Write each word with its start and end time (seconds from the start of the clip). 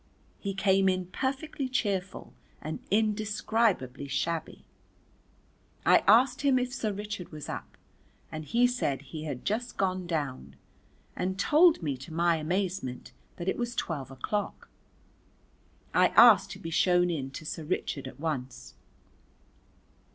He 0.39 0.55
came 0.55 0.89
in 0.89 1.05
perfectly 1.11 1.69
cheerful 1.69 2.33
and 2.59 2.79
indescribably 2.89 4.07
shabby. 4.07 4.65
I 5.85 5.99
asked 6.07 6.41
him 6.41 6.57
if 6.57 6.73
Sir 6.73 6.91
Richard 6.91 7.31
was 7.31 7.47
up, 7.47 7.77
and 8.31 8.43
he 8.43 8.65
said 8.65 9.03
he 9.03 9.25
had 9.25 9.45
just 9.45 9.77
gone 9.77 10.07
down, 10.07 10.55
and 11.15 11.37
told 11.37 11.83
me 11.83 11.97
to 11.97 12.11
my 12.11 12.37
amazement 12.37 13.11
that 13.35 13.47
it 13.47 13.59
was 13.59 13.75
twelve 13.75 14.09
o'clock. 14.09 14.69
I 15.93 16.07
asked 16.17 16.49
to 16.53 16.57
be 16.59 16.71
shown 16.71 17.11
in 17.11 17.29
to 17.37 17.45
Sir 17.45 17.63
Richard 17.63 18.07
at 18.07 18.19
once. 18.19 18.73